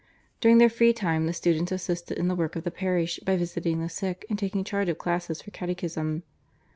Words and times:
During 0.39 0.57
their 0.57 0.67
free 0.67 0.93
time 0.93 1.27
the 1.27 1.31
students 1.31 1.71
assisted 1.71 2.17
in 2.17 2.27
the 2.27 2.33
work 2.33 2.55
of 2.55 2.63
the 2.63 2.71
parish 2.71 3.19
by 3.23 3.35
visiting 3.37 3.81
the 3.81 3.87
sick 3.87 4.25
and 4.31 4.39
taking 4.39 4.63
charge 4.63 4.89
of 4.89 4.97
classes 4.97 5.43
for 5.43 5.51
catechism. 5.51 6.23